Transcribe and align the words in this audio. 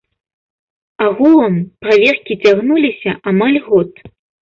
Агулам, 1.09 1.55
праверкі 1.85 2.41
цягнуліся 2.43 3.11
амаль 3.33 3.65
год. 3.71 4.07